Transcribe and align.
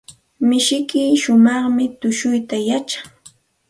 Tumishmi 0.37 1.01
shumaq 1.21 1.75
tushuyta 2.01 2.57
yachan. 2.69 3.07